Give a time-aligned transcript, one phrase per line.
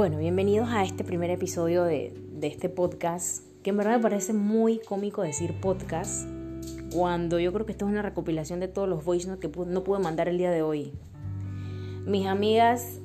[0.00, 4.78] Bueno, bienvenidos a este primer episodio de, este podcast, que en verdad me parece muy
[4.78, 6.26] cómico decir podcast,
[6.90, 9.84] cuando yo creo que esto es una recopilación de todos los voice notes que no
[9.84, 10.94] pude mandar el día de hoy.
[12.06, 12.98] Mis amigas,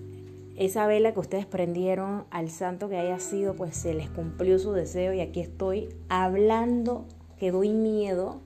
[0.55, 4.71] esa vela que ustedes prendieron al santo que haya sido, pues se les cumplió su
[4.71, 7.07] deseo y aquí estoy hablando
[7.37, 8.39] que doy miedo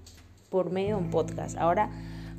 [0.50, 1.56] por medio de un podcast.
[1.56, 1.92] Ahora,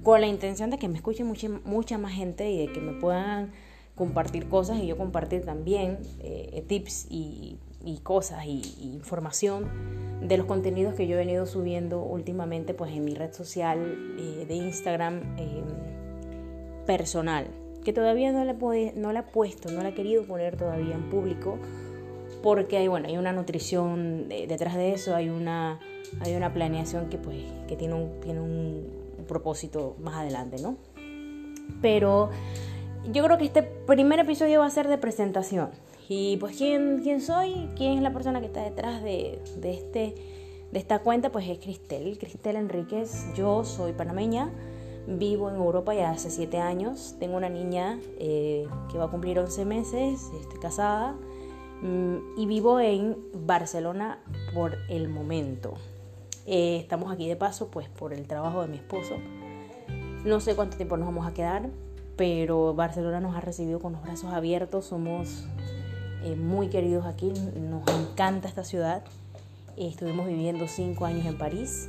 [0.02, 2.95] con la intención de que me escuche mucha, mucha más gente y de que me
[2.95, 3.52] puedan
[4.00, 7.59] compartir cosas y yo compartir también eh, tips y,
[8.02, 8.62] cosas y,
[8.95, 9.66] información
[10.26, 14.46] de los contenidos que yo he venido subiendo últimamente pues en mi red social eh,
[14.48, 15.64] de Instagram em,
[16.86, 17.48] personal
[17.84, 21.10] que todavía no la, no la he puesto, no la he querido poner todavía en
[21.10, 21.59] público
[22.42, 25.78] porque hay, bueno, hay una nutrición detrás de eso, hay una,
[26.20, 27.37] hay una planeación que, pues,
[27.68, 28.87] que tiene, un, tiene un
[29.28, 30.78] propósito más adelante, ¿no?
[31.82, 32.30] Pero
[33.12, 35.70] yo creo que este primer episodio va a ser de presentación.
[36.09, 40.15] Y pues quién, quién soy, quién es la persona que está detrás de, este,
[40.73, 43.32] de esta cuenta, pues es Cristel, Cristel Enríquez.
[43.34, 44.51] Yo soy panameña,
[45.06, 49.38] vivo en Europa ya hace 7 años, tengo una niña eh, que va a cumplir
[49.38, 51.16] 11 meses, estoy casada
[51.80, 54.18] mm, y vivo en Barcelona
[54.52, 55.74] por el momento.
[56.46, 59.15] Eh, estamos aquí de paso pues por el trabajo de mi esposo.
[60.24, 61.71] No sé cuánto tiempo nos vamos a quedar,
[62.21, 65.47] pero Barcelona nos ha recibido con los brazos abiertos, somos
[66.22, 69.03] eh, muy queridos aquí, nos encanta esta ciudad.
[69.78, 71.88] estuvimos viviendo cinco años en París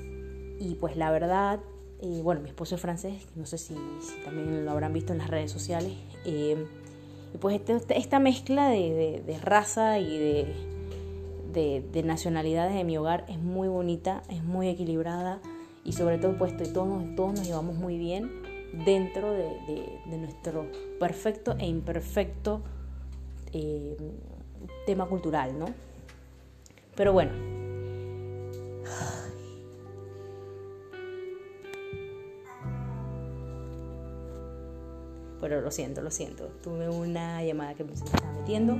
[0.57, 1.59] y pues la verdad,
[2.01, 3.75] eh, bueno, mi esposo es francés, no sé si,
[4.23, 5.91] también lo habrán visto en las redes sociales,
[6.23, 6.65] eh,
[7.33, 13.37] y pues este, esta mezcla de, raza y de, de, nacionalidades de mi hogar es
[13.37, 15.41] muy bonita, es muy equilibrada
[15.83, 20.67] y sobre todo pues todos, todos nos llevamos muy bien dentro de, nuestro
[20.99, 22.61] perfecto e imperfecto
[23.53, 23.97] eh,
[24.85, 25.65] tema cultural, ¿no?
[26.95, 27.31] Pero bueno.
[35.39, 36.47] Pero lo siento, lo siento.
[36.61, 38.77] Tuve una llamada que me estaba metiendo.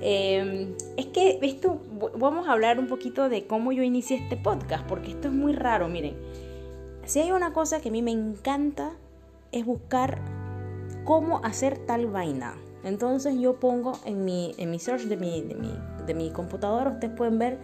[0.00, 1.80] Eh, es que esto,
[2.16, 5.52] vamos a hablar un poquito de cómo yo inicié este podcast, porque esto es muy
[5.52, 6.14] raro, miren.
[7.06, 8.92] Si hay una cosa que a mí me encanta
[9.52, 10.20] es buscar
[11.04, 12.56] cómo hacer tal vaina.
[12.84, 15.72] Entonces yo pongo en mi, en mi search de mi, de, mi,
[16.06, 17.58] de mi computadora, ustedes pueden ver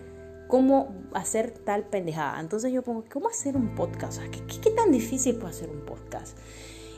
[0.49, 2.41] cómo hacer tal pendejada.
[2.41, 4.21] Entonces yo pongo, ¿cómo hacer un podcast?
[4.31, 6.37] ¿Qué, qué, tan difícil puede hacer un podcast?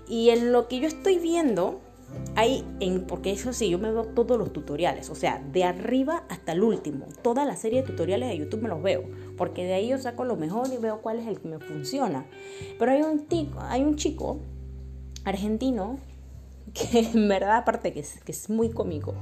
[0.09, 1.81] Y en lo que yo estoy viendo,
[2.37, 6.25] hay, en, porque eso sí, yo me veo todos los tutoriales, o sea, de arriba
[6.29, 9.05] hasta el último, toda la serie de tutoriales de YouTube me los veo,
[9.37, 12.27] porque de ahí yo saco lo mejor y veo cuál es el que me funciona.
[12.79, 14.41] Pero hay un, tico, hay un chico
[15.25, 15.99] argentino,
[16.73, 19.15] que en verdad aparte que es, muy cómico.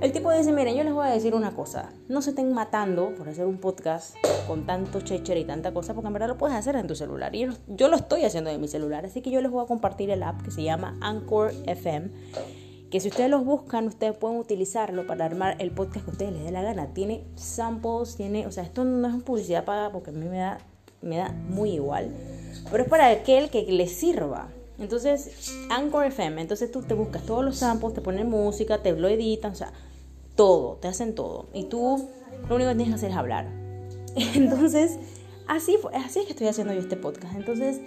[0.00, 3.14] El tipo dice, miren, yo les voy a decir una cosa, no se estén matando
[3.16, 6.56] por hacer un podcast con tanto checher y tanta cosa, porque en verdad lo puedes
[6.56, 7.34] hacer en tu celular.
[7.34, 10.08] Y yo, lo estoy haciendo en mi celular, así que yo les voy a compartir
[10.08, 12.08] el app que se llama Anchor FM,
[12.90, 16.44] que si ustedes los buscan, ustedes pueden utilizarlo para armar el podcast que ustedes les
[16.44, 16.94] dé la gana.
[16.94, 20.58] Tiene samples, tiene, o sea, esto no es publicidad paga porque a mí me da,
[21.02, 22.10] me da muy igual,
[22.70, 24.48] pero es para aquel que le sirva.
[24.80, 29.08] Entonces, Anchor FM, entonces tú te buscas todos los samples, te ponen música, te lo
[29.08, 29.72] editan, o sea,
[30.36, 31.46] todo, te hacen todo.
[31.52, 32.08] Y tú
[32.48, 33.46] lo único que tienes que hacer es hablar.
[34.34, 34.98] Entonces,
[35.46, 37.36] así, así es que estoy haciendo yo este podcast.
[37.36, 37.78] Entonces,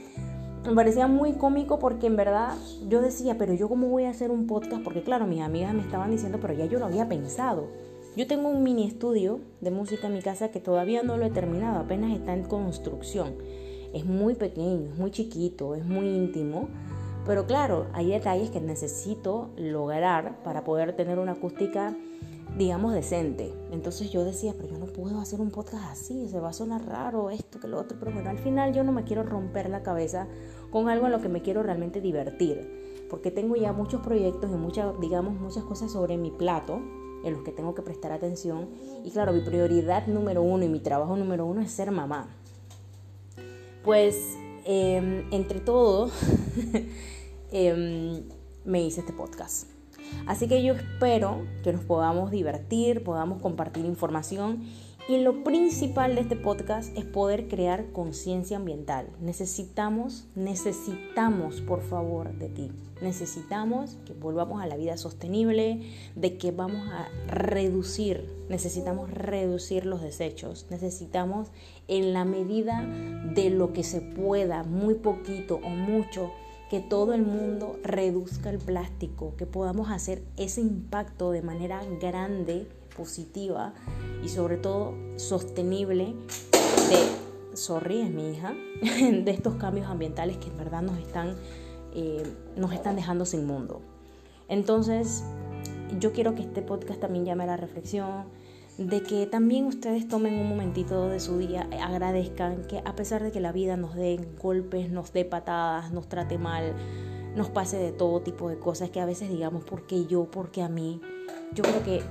[0.64, 2.56] me parecía muy cómico porque en verdad
[2.88, 5.82] yo decía, pero yo cómo voy a hacer un podcast, porque claro, mis amigas me
[5.82, 7.70] estaban diciendo, pero ya yo lo había pensado.
[8.16, 11.32] Yo tengo un mini estudio de música en mi casa que todavía no lo he
[11.32, 13.34] terminado, apenas está en construcción
[13.94, 16.68] es muy pequeño, es muy chiquito, es muy íntimo.
[17.26, 21.96] Pero claro, hay detalles que necesito lograr para poder tener una acústica,
[22.58, 23.54] digamos, decente.
[23.72, 26.86] Entonces yo decía, pero yo no puedo hacer un podcast así, se va a sonar
[26.86, 27.98] raro esto, que lo otro.
[27.98, 30.28] Pero bueno, al final yo no me quiero romper la cabeza
[30.70, 33.06] con algo en lo que me quiero realmente divertir.
[33.10, 36.82] Porque tengo ya muchos proyectos y muchas, digamos, muchas cosas sobre mi plato
[37.24, 38.68] en los que tengo que prestar atención.
[39.06, 42.28] Y claro, mi prioridad número uno y mi trabajo número uno es ser mamá.
[43.84, 46.10] Pues em, entre todo,
[47.52, 48.24] em,
[48.66, 49.68] me hice este podcast.
[50.26, 54.64] Así que yo espero que nos podamos divertir, podamos compartir información
[55.10, 59.08] y lo principal de este podcast es poder crear conciencia ambiental.
[59.20, 62.72] Necesitamos, necesitamos por favor de ti.
[63.02, 65.82] Necesitamos que volvamos a la vida sostenible,
[66.16, 71.50] de que vamos a reducir, necesitamos reducir los desechos, necesitamos
[71.90, 72.88] en la medida
[73.36, 76.32] de lo que se pueda, muy poquito o mucho,
[76.70, 82.68] que todo el mundo reduzca el plástico, que podamos hacer ese impacto de manera grande,
[82.96, 83.74] positiva
[84.24, 86.16] y sobre todo sostenible
[86.90, 91.36] de, sorry, es mi hija, de estos cambios ambientales que en verdad nos están,
[91.94, 92.24] eh,
[92.56, 93.82] nos están dejando sin mundo.
[94.48, 95.24] Entonces,
[96.00, 98.26] yo quiero que este podcast también llame a la reflexión,
[98.78, 103.32] de que también ustedes tomen un momentito de su día, agradezcan que a pesar de
[103.32, 106.74] que la vida nos dé golpes, nos dé patadas, nos trate mal,
[107.36, 110.26] nos pase de todo tipo de cosas, que a veces digamos, ¿por qué yo?
[110.26, 111.02] ¿Por qué a mí?
[111.54, 112.02] Yo creo que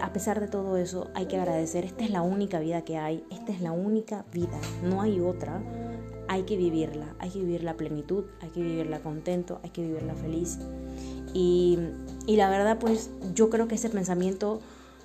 [0.00, 3.24] a pesar de todo eso hay que agradecer, esta es la única vida que hay,
[3.30, 5.60] esta es la única vida, no hay otra,
[6.28, 10.14] hay que vivirla, hay que vivir la plenitud, hay que vivirla contento, hay que vivirla
[10.14, 10.58] feliz.
[11.34, 11.78] Y,
[12.26, 14.60] y la verdad pues yo creo que ese pensamiento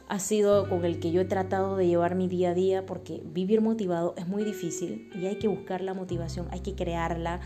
[0.07, 3.21] ha sido con el que yo he tratado de llevar mi día a día porque
[3.25, 7.39] vivir motivado es muy difícil y hay que buscar la motivación, hay que crearla,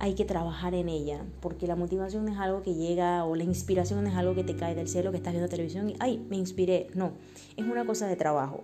[0.00, 4.06] hay que trabajar en ella, porque la motivación es algo que llega o la inspiración
[4.06, 6.88] es algo que te cae del cielo, que estás viendo televisión y, ay, me inspiré.
[6.94, 7.12] No,
[7.56, 8.62] es una cosa de trabajo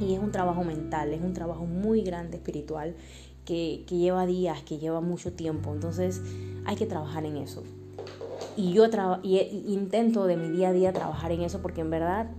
[0.00, 2.94] y es un trabajo mental, es un trabajo muy grande espiritual
[3.44, 6.22] que, que lleva días, que lleva mucho tiempo, entonces
[6.64, 7.64] hay que trabajar en eso
[8.56, 8.86] y yo
[9.22, 12.30] y intento de mi día a día trabajar en eso porque en verdad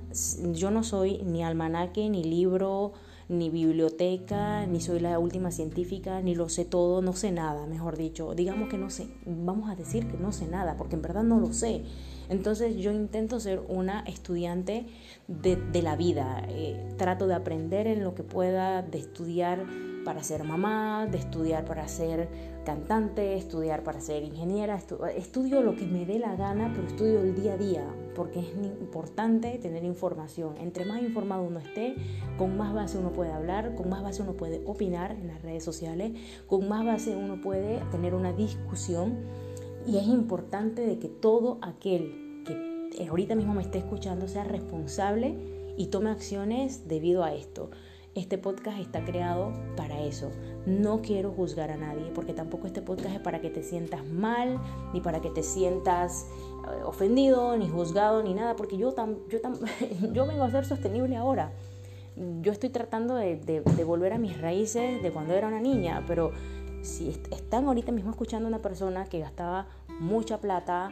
[0.53, 2.93] yo no soy ni almanaque, ni libro,
[3.29, 7.97] ni biblioteca, ni soy la última científica, ni lo sé todo, no sé nada, mejor
[7.97, 8.35] dicho.
[8.35, 11.39] Digamos que no sé, vamos a decir que no sé nada, porque en verdad no
[11.39, 11.83] lo sé.
[12.29, 14.87] Entonces yo intento ser una estudiante
[15.27, 19.65] de, la vida, eh, trato de aprender en lo que pueda, de estudiar
[20.03, 24.79] para ser mamá, de estudiar para ser cantante, estudiar para ser ingeniera,
[25.15, 28.47] estudio lo que me dé la gana, pero estudio el día a día, porque es
[28.81, 30.55] importante tener información.
[30.59, 31.95] Entre más informado uno esté,
[32.37, 35.63] con más base uno puede hablar, con más base uno puede opinar en las redes
[35.63, 36.13] sociales,
[36.47, 39.17] con más base uno puede tener una discusión
[39.85, 45.35] y es importante de que todo aquel que ahorita mismo me esté escuchando sea responsable
[45.77, 47.71] y tome acciones debido a esto.
[48.15, 50.29] Este podcast está creado para eso.
[50.67, 54.59] No quiero juzgar a nadie, porque tampoco este podcast es para que te sientas mal,
[54.93, 56.27] ni para que te sientas
[56.69, 58.93] eh, ofendido, ni juzgado, ni nada, porque yo,
[59.29, 59.39] yo,
[60.13, 61.53] yo vengo a ser sostenible ahora.
[62.41, 66.31] Yo estoy tratando de, de volver a mis raíces de cuando era una niña, pero
[66.83, 69.67] si están ahorita mismo escuchando a una persona que gastaba
[69.99, 70.91] mucha plata,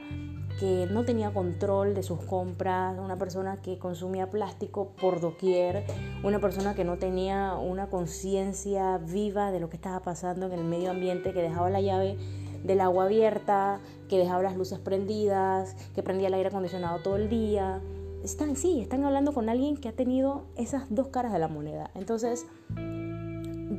[0.60, 5.86] que no tenía control de sus compras, una persona que consumía plástico por doquier,
[6.24, 10.64] una persona que no tenía una conciencia viva de lo que estaba pasando en el
[10.64, 12.18] medio ambiente, que dejaba la llave
[12.64, 17.28] del agua abierta, que dejaba las luces prendidas, que prendía el aire acondicionado todo el
[17.28, 17.82] día.
[18.24, 21.90] Están, sí, están hablando con alguien que ha tenido esas dos caras de la moneda.
[21.96, 22.46] Entonces,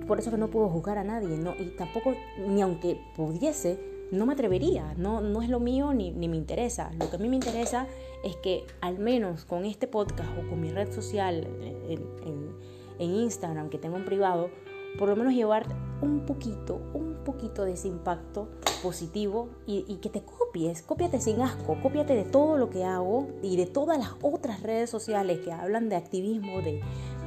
[0.05, 1.55] por eso que no puedo juzgar a nadie, ¿no?
[1.59, 2.15] y tampoco,
[2.47, 3.79] ni aunque pudiese,
[4.13, 6.93] no me atrevería, no, no es lo mío ni, ni, me interesa.
[7.01, 7.87] Lo que a mí me interesa
[8.23, 11.49] es que al menos con este podcast o con mi red social
[11.89, 12.53] en,
[12.99, 14.51] Instagram que tengo en privado,
[14.97, 15.67] por lo menos llevar
[16.03, 18.49] un poquito, un poquito de ese impacto
[18.81, 23.29] positivo y, y, que te copies, cópiate sin asco, cópiate de todo lo que hago
[23.43, 26.81] y de todas las otras redes sociales que hablan de activismo, de,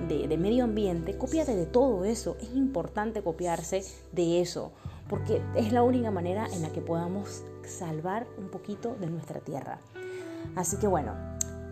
[0.07, 2.37] de, medio ambiente, cópiate de todo eso.
[2.41, 4.71] Es importante copiarse de eso
[5.09, 9.79] porque es la única manera en la que podamos salvar un poquito de nuestra tierra.
[10.55, 11.13] Así que bueno,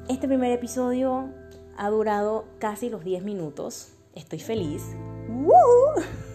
[0.08, 1.30] este primer episodio
[1.78, 3.94] ha durado casi los 10 minutos.
[4.14, 4.84] Estoy feliz.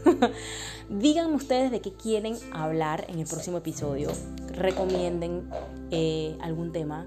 [0.89, 4.11] Díganme ustedes de qué quieren hablar en el próximo episodio.
[4.53, 5.49] Recomienden
[5.91, 7.07] eh, algún tema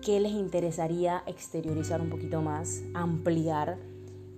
[0.00, 3.78] que les interesaría exteriorizar un poquito más, ampliar,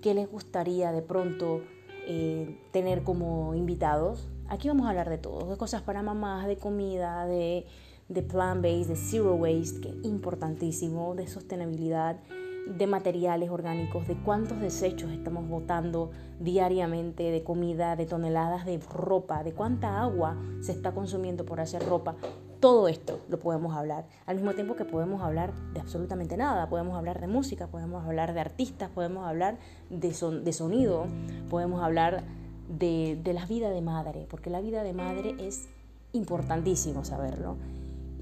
[0.01, 1.63] qué les gustaría de pronto
[2.07, 6.57] eh, tener como invitados Aquí vamos a hablar de todo, de cosas para mamás, de
[6.57, 7.67] comida, de,
[8.09, 12.19] de plant-based, de zero waste, que es importantísimo, de sostenibilidad,
[12.67, 19.45] de materiales orgánicos, de cuántos desechos estamos botando diariamente de comida, de toneladas de ropa,
[19.45, 22.17] de cuánta agua se está consumiendo por hacer ropa.
[22.61, 26.69] Todo esto lo podemos hablar, al mismo tiempo que podemos hablar de absolutamente nada.
[26.69, 29.57] Podemos hablar de música, podemos hablar de artistas, podemos hablar
[29.89, 31.07] de, son, de sonido,
[31.49, 32.23] podemos hablar
[32.69, 35.71] de, la vida de madre, porque la vida de madre es
[36.13, 37.57] importantísimo saberlo.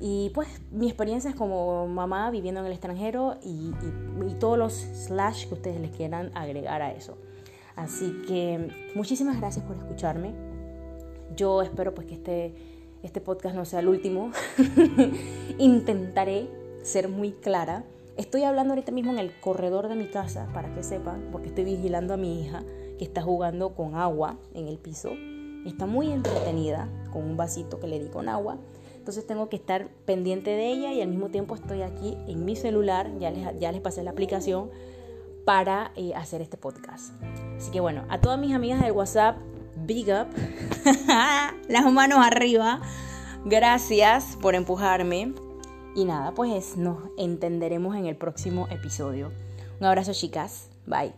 [0.01, 3.73] Y pues mi experiencia es como mamá viviendo en el extranjero y,
[4.39, 7.19] todos los slash que ustedes les quieran agregar a eso.
[7.75, 10.33] Así que muchísimas gracias por escucharme.
[11.35, 14.33] Yo espero pues que este, este podcast no sea el último.
[15.59, 16.49] Intentaré
[16.83, 17.85] ser muy clara.
[18.17, 21.65] Estoy hablando ahorita mismo en el corredor de mi casa, para que sepan, porque estoy
[21.65, 22.65] vigilando a mi hija
[22.99, 25.13] que está jugando con agua en el piso.
[25.65, 28.59] está muy entretenida con un vasito que le di con agua.
[28.97, 32.57] Entonces tengo que estar pendiente de ella y al mismo tiempo estoy aquí en mi
[32.57, 34.71] celular, ya les, ya les pasé la aplicación
[35.45, 37.15] para eh, hacer este podcast.
[37.57, 39.39] Así que bueno, a todas mis amigas del WhatsApp,
[39.87, 40.29] big up,
[41.69, 42.81] las manos arriba,
[43.45, 45.35] gracias por empujarme.
[45.95, 49.33] Y nada, pues nos entenderemos en el próximo episodio.
[49.81, 51.13] Un abrazo chicas, bye.